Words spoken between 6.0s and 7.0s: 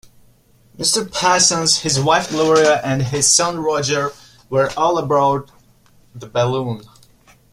the balloon.